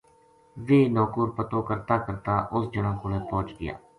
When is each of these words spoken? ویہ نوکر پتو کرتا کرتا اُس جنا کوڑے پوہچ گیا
ویہ 0.65 0.91
نوکر 0.95 1.27
پتو 1.37 1.59
کرتا 1.67 1.95
کرتا 2.05 2.35
اُس 2.53 2.63
جنا 2.73 2.91
کوڑے 2.99 3.19
پوہچ 3.29 3.47
گیا 3.59 3.73